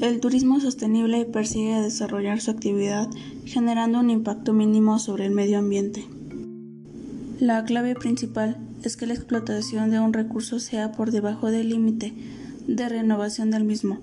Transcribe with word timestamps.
El 0.00 0.20
turismo 0.20 0.60
sostenible 0.60 1.24
persigue 1.24 1.80
desarrollar 1.80 2.42
su 2.42 2.50
actividad 2.50 3.08
generando 3.46 3.98
un 3.98 4.10
impacto 4.10 4.52
mínimo 4.52 4.98
sobre 4.98 5.24
el 5.24 5.30
medio 5.30 5.58
ambiente. 5.58 6.04
La 7.40 7.64
clave 7.64 7.94
principal 7.94 8.58
es 8.82 8.98
que 8.98 9.06
la 9.06 9.14
explotación 9.14 9.90
de 9.90 9.98
un 9.98 10.12
recurso 10.12 10.60
sea 10.60 10.92
por 10.92 11.12
debajo 11.12 11.50
del 11.50 11.70
límite 11.70 12.12
de 12.68 12.88
renovación 12.90 13.50
del 13.50 13.64
mismo, 13.64 14.00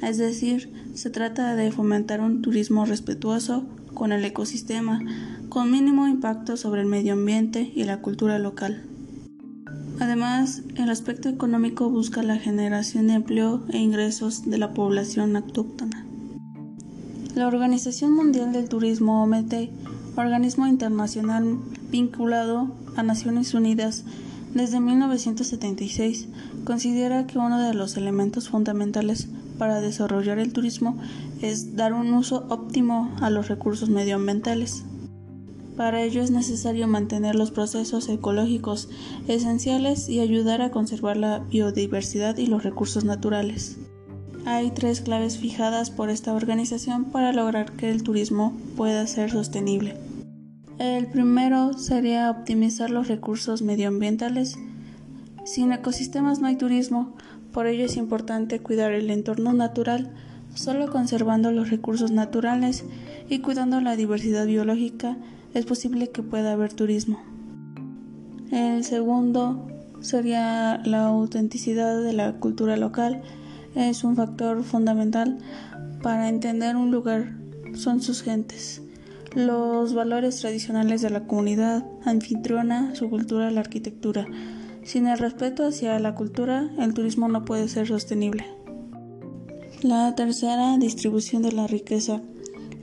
es 0.00 0.16
decir, 0.16 0.70
se 0.94 1.10
trata 1.10 1.54
de 1.56 1.72
fomentar 1.72 2.20
un 2.20 2.40
turismo 2.40 2.86
respetuoso 2.86 3.64
con 3.92 4.12
el 4.12 4.24
ecosistema, 4.24 5.00
con 5.50 5.70
mínimo 5.70 6.08
impacto 6.08 6.56
sobre 6.56 6.80
el 6.80 6.86
medio 6.86 7.12
ambiente 7.12 7.70
y 7.74 7.84
la 7.84 8.00
cultura 8.00 8.38
local. 8.38 8.82
Además, 10.00 10.62
el 10.76 10.90
aspecto 10.90 11.28
económico 11.28 11.88
busca 11.88 12.22
la 12.22 12.36
generación 12.36 13.06
de 13.06 13.14
empleo 13.14 13.62
e 13.70 13.78
ingresos 13.78 14.48
de 14.50 14.58
la 14.58 14.74
población 14.74 15.36
autóctona. 15.36 16.04
La 17.34 17.46
Organización 17.46 18.12
Mundial 18.12 18.52
del 18.52 18.68
Turismo 18.68 19.22
OMT, 19.22 19.54
organismo 20.16 20.66
internacional 20.66 21.58
vinculado 21.90 22.68
a 22.96 23.02
Naciones 23.02 23.54
Unidas 23.54 24.04
desde 24.52 24.80
1976, 24.80 26.28
considera 26.64 27.26
que 27.26 27.38
uno 27.38 27.60
de 27.60 27.74
los 27.74 27.96
elementos 27.96 28.48
fundamentales 28.48 29.28
para 29.58 29.80
desarrollar 29.80 30.38
el 30.38 30.52
turismo 30.52 30.98
es 31.42 31.76
dar 31.76 31.92
un 31.92 32.12
uso 32.14 32.46
óptimo 32.48 33.12
a 33.20 33.30
los 33.30 33.48
recursos 33.48 33.88
medioambientales. 33.88 34.84
Para 35.76 36.02
ello 36.02 36.22
es 36.22 36.30
necesario 36.30 36.86
mantener 36.86 37.34
los 37.34 37.50
procesos 37.50 38.08
ecológicos 38.08 38.88
esenciales 39.26 40.08
y 40.08 40.20
ayudar 40.20 40.62
a 40.62 40.70
conservar 40.70 41.16
la 41.16 41.40
biodiversidad 41.40 42.36
y 42.36 42.46
los 42.46 42.62
recursos 42.62 43.04
naturales. 43.04 43.76
Hay 44.46 44.70
tres 44.70 45.00
claves 45.00 45.38
fijadas 45.38 45.90
por 45.90 46.10
esta 46.10 46.32
organización 46.32 47.06
para 47.06 47.32
lograr 47.32 47.72
que 47.72 47.90
el 47.90 48.02
turismo 48.02 48.54
pueda 48.76 49.06
ser 49.06 49.30
sostenible. 49.30 49.96
El 50.78 51.06
primero 51.06 51.72
sería 51.78 52.30
optimizar 52.30 52.90
los 52.90 53.08
recursos 53.08 53.62
medioambientales. 53.62 54.56
Sin 55.44 55.72
ecosistemas 55.72 56.40
no 56.40 56.46
hay 56.46 56.56
turismo, 56.56 57.14
por 57.52 57.66
ello 57.66 57.84
es 57.84 57.96
importante 57.96 58.60
cuidar 58.60 58.92
el 58.92 59.10
entorno 59.10 59.52
natural, 59.52 60.12
solo 60.54 60.90
conservando 60.90 61.50
los 61.50 61.70
recursos 61.70 62.10
naturales 62.10 62.84
y 63.28 63.38
cuidando 63.38 63.80
la 63.80 63.96
diversidad 63.96 64.46
biológica 64.46 65.16
es 65.54 65.64
posible 65.64 66.10
que 66.10 66.22
pueda 66.22 66.52
haber 66.52 66.72
turismo. 66.72 67.18
El 68.50 68.84
segundo 68.84 69.66
sería 70.00 70.82
la 70.84 71.06
autenticidad 71.06 72.02
de 72.02 72.12
la 72.12 72.34
cultura 72.34 72.76
local. 72.76 73.22
Es 73.74 74.04
un 74.04 74.16
factor 74.16 74.62
fundamental 74.62 75.38
para 76.02 76.28
entender 76.28 76.76
un 76.76 76.90
lugar, 76.90 77.36
son 77.72 78.02
sus 78.02 78.22
gentes 78.22 78.84
los 79.34 79.94
valores 79.94 80.38
tradicionales 80.38 81.02
de 81.02 81.10
la 81.10 81.26
comunidad 81.26 81.84
anfitriona, 82.04 82.94
su 82.94 83.10
cultura, 83.10 83.50
la 83.50 83.60
arquitectura. 83.60 84.26
Sin 84.84 85.06
el 85.08 85.18
respeto 85.18 85.66
hacia 85.66 85.98
la 85.98 86.14
cultura, 86.14 86.70
el 86.78 86.94
turismo 86.94 87.28
no 87.28 87.44
puede 87.44 87.68
ser 87.68 87.88
sostenible. 87.88 88.46
La 89.82 90.14
tercera, 90.14 90.76
distribución 90.78 91.42
de 91.42 91.52
la 91.52 91.66
riqueza. 91.66 92.22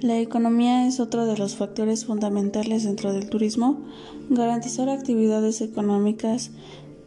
La 0.02 0.20
economía 0.20 0.88
es 0.88 1.00
otro 1.00 1.26
de 1.26 1.38
los 1.38 1.56
factores 1.56 2.06
fundamentales 2.06 2.84
dentro 2.84 3.14
del 3.14 3.30
turismo. 3.30 3.82
Garantizar 4.30 4.90
actividades 4.90 5.62
económicas 5.62 6.52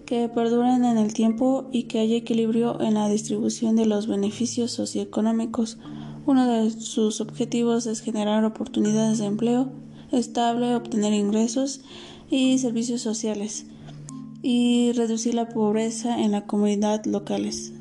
que 0.06 0.28
perduren 0.28 0.84
en 0.84 0.98
el 0.98 1.12
tiempo 1.12 1.68
y 1.72 1.84
que 1.84 1.98
haya 1.98 2.16
equilibrio 2.16 2.80
en 2.80 2.94
la 2.94 3.08
distribución 3.08 3.76
de 3.76 3.86
los 3.86 4.06
beneficios 4.06 4.70
socioeconómicos 4.70 5.78
uno 6.26 6.46
de 6.46 6.70
sus 6.70 7.20
objetivos 7.20 7.86
es 7.86 8.00
generar 8.00 8.44
oportunidades 8.46 9.18
de 9.18 9.26
empleo 9.26 9.70
estable, 10.10 10.74
obtener 10.74 11.12
ingresos 11.12 11.82
y 12.30 12.58
servicios 12.58 13.02
sociales 13.02 13.66
y 14.42 14.92
reducir 14.92 15.34
la 15.34 15.50
pobreza 15.50 16.22
en 16.22 16.32
la 16.32 16.46
comunidad 16.46 17.04
locales. 17.04 17.72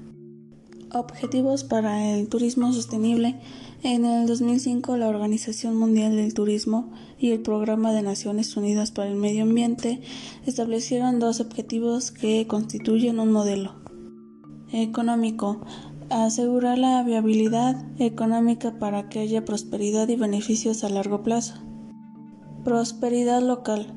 Objetivos 0.95 1.63
para 1.63 2.11
el 2.11 2.29
turismo 2.29 2.71
sostenible. 2.71 3.39
En 3.81 4.05
el 4.05 4.27
2005 4.27 4.95
la 4.95 5.07
Organización 5.07 5.75
Mundial 5.75 6.15
del 6.15 6.35
Turismo 6.35 6.91
y 7.17 7.31
el 7.31 7.41
Programa 7.41 7.91
de 7.93 8.03
Naciones 8.03 8.55
Unidas 8.55 8.91
para 8.91 9.09
el 9.09 9.15
Medio 9.15 9.41
Ambiente 9.41 10.01
establecieron 10.45 11.17
dos 11.17 11.39
objetivos 11.39 12.11
que 12.11 12.45
constituyen 12.45 13.19
un 13.19 13.31
modelo 13.31 13.81
económico 14.71 15.61
asegurar 16.11 16.77
la 16.77 17.01
viabilidad 17.01 17.83
económica 17.97 18.77
para 18.77 19.09
que 19.09 19.19
haya 19.19 19.45
prosperidad 19.45 20.07
y 20.09 20.15
beneficios 20.15 20.83
a 20.83 20.89
largo 20.89 21.23
plazo. 21.23 21.55
Prosperidad 22.63 23.41
local. 23.41 23.87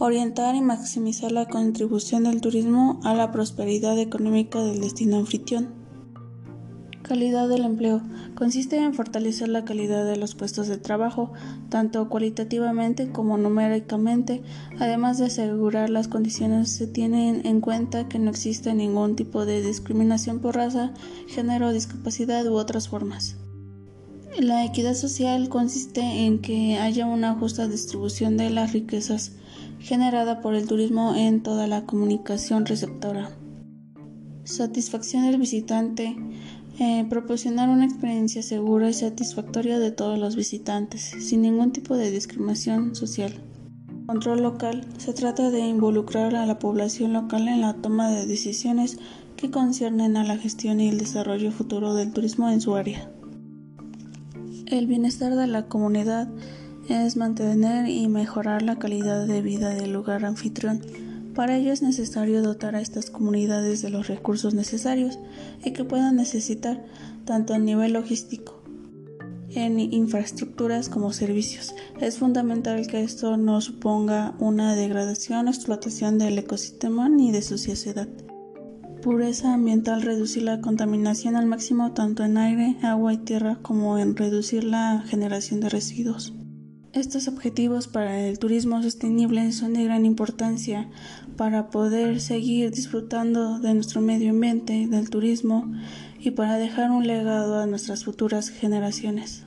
Orientar 0.00 0.56
y 0.56 0.60
maximizar 0.60 1.30
la 1.30 1.46
contribución 1.46 2.24
del 2.24 2.40
turismo 2.40 2.98
a 3.04 3.14
la 3.14 3.30
prosperidad 3.30 3.96
económica 3.96 4.60
del 4.60 4.80
destino 4.80 5.18
anfitrión. 5.18 5.81
Calidad 7.12 7.46
del 7.46 7.66
empleo. 7.66 8.00
Consiste 8.34 8.78
en 8.78 8.94
fortalecer 8.94 9.50
la 9.50 9.66
calidad 9.66 10.06
de 10.06 10.16
los 10.16 10.34
puestos 10.34 10.66
de 10.66 10.78
trabajo, 10.78 11.30
tanto 11.68 12.08
cualitativamente 12.08 13.12
como 13.12 13.36
numéricamente, 13.36 14.42
además 14.80 15.18
de 15.18 15.26
asegurar 15.26 15.90
las 15.90 16.08
condiciones 16.08 16.72
se 16.72 16.86
tienen 16.86 17.44
en 17.44 17.60
cuenta 17.60 18.08
que 18.08 18.18
no 18.18 18.30
existe 18.30 18.72
ningún 18.72 19.14
tipo 19.14 19.44
de 19.44 19.60
discriminación 19.60 20.38
por 20.38 20.56
raza, 20.56 20.94
género, 21.28 21.70
discapacidad 21.70 22.46
u 22.46 22.54
otras 22.54 22.88
formas. 22.88 23.36
La 24.38 24.64
equidad 24.64 24.94
social 24.94 25.50
consiste 25.50 26.00
en 26.00 26.38
que 26.38 26.78
haya 26.78 27.04
una 27.04 27.34
justa 27.34 27.68
distribución 27.68 28.38
de 28.38 28.48
las 28.48 28.72
riquezas 28.72 29.32
generada 29.80 30.40
por 30.40 30.54
el 30.54 30.66
turismo 30.66 31.14
en 31.14 31.42
toda 31.42 31.66
la 31.66 31.84
comunicación 31.84 32.64
receptora. 32.64 33.36
Satisfacción 34.44 35.30
del 35.30 35.38
visitante 35.38 36.16
eh, 36.84 37.06
proporcionar 37.08 37.68
una 37.68 37.84
experiencia 37.84 38.42
segura 38.42 38.90
y 38.90 38.92
satisfactoria 38.92 39.78
de 39.78 39.92
todos 39.92 40.18
los 40.18 40.34
visitantes, 40.34 41.00
sin 41.00 41.42
ningún 41.42 41.70
tipo 41.70 41.96
de 41.96 42.10
discriminación 42.10 42.96
social. 42.96 43.40
Control 44.06 44.42
local. 44.42 44.84
Se 44.98 45.12
trata 45.12 45.52
de 45.52 45.60
involucrar 45.60 46.34
a 46.34 46.44
la 46.44 46.58
población 46.58 47.12
local 47.12 47.46
en 47.46 47.60
la 47.60 47.74
toma 47.74 48.10
de 48.10 48.26
decisiones 48.26 48.98
que 49.36 49.48
conciernen 49.48 50.16
a 50.16 50.24
la 50.24 50.36
gestión 50.38 50.80
y 50.80 50.88
el 50.88 50.98
desarrollo 50.98 51.52
futuro 51.52 51.94
del 51.94 52.12
turismo 52.12 52.50
en 52.50 52.60
su 52.60 52.74
área. 52.74 53.08
El 54.66 54.88
bienestar 54.88 55.36
de 55.36 55.46
la 55.46 55.68
comunidad 55.68 56.28
es 56.88 57.16
mantener 57.16 57.88
y 57.88 58.08
mejorar 58.08 58.62
la 58.62 58.80
calidad 58.80 59.28
de 59.28 59.40
vida 59.40 59.68
del 59.68 59.92
lugar 59.92 60.24
anfitrión 60.24 60.80
para 61.34 61.56
ello 61.56 61.72
es 61.72 61.82
necesario 61.82 62.42
dotar 62.42 62.76
a 62.76 62.80
estas 62.80 63.10
comunidades 63.10 63.82
de 63.82 63.90
los 63.90 64.08
recursos 64.08 64.54
necesarios 64.54 65.18
y 65.64 65.72
que 65.72 65.84
puedan 65.84 66.16
necesitar 66.16 66.84
tanto 67.24 67.54
a 67.54 67.58
nivel 67.58 67.94
logístico, 67.94 68.62
en 69.50 69.78
infraestructuras 69.80 70.88
como 70.88 71.12
servicios. 71.12 71.74
Es 72.00 72.18
fundamental 72.18 72.86
que 72.86 73.02
esto 73.02 73.36
no 73.36 73.60
suponga 73.60 74.34
una 74.38 74.74
degradación 74.74 75.46
o 75.46 75.50
explotación 75.50 76.18
del 76.18 76.38
ecosistema 76.38 77.08
ni 77.08 77.32
de 77.32 77.42
su 77.42 77.58
sociedad. 77.58 78.08
Pureza 79.02 79.54
ambiental, 79.54 80.02
reducir 80.02 80.44
la 80.44 80.60
contaminación 80.60 81.34
al 81.34 81.46
máximo 81.46 81.92
tanto 81.92 82.24
en 82.24 82.38
aire, 82.38 82.76
agua 82.82 83.12
y 83.12 83.18
tierra 83.18 83.58
como 83.60 83.98
en 83.98 84.16
reducir 84.16 84.62
la 84.62 85.02
generación 85.06 85.60
de 85.60 85.70
residuos. 85.70 86.32
Estos 86.92 87.26
objetivos 87.26 87.88
para 87.88 88.20
el 88.20 88.38
turismo 88.38 88.82
sostenible 88.82 89.50
son 89.52 89.72
de 89.72 89.84
gran 89.84 90.04
importancia 90.04 90.90
para 91.38 91.70
poder 91.70 92.20
seguir 92.20 92.70
disfrutando 92.70 93.58
de 93.60 93.72
nuestro 93.72 94.02
medio 94.02 94.28
ambiente, 94.28 94.86
del 94.86 95.08
turismo 95.08 95.72
y 96.20 96.32
para 96.32 96.58
dejar 96.58 96.90
un 96.90 97.06
legado 97.06 97.60
a 97.60 97.66
nuestras 97.66 98.04
futuras 98.04 98.50
generaciones. 98.50 99.44